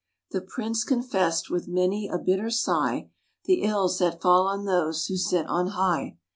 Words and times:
The 0.31 0.41
Prince 0.41 0.83
confessed, 0.83 1.51
with 1.51 1.67
many 1.67 2.07
a 2.07 2.17
bitter 2.17 2.49
sigh, 2.49 3.11
The 3.45 3.61
ills 3.61 3.99
that 3.99 4.19
fall 4.19 4.47
on 4.47 4.65
those 4.65 5.05
who 5.05 5.15
sit 5.15 5.45
on 5.45 5.67
high. 5.67 6.17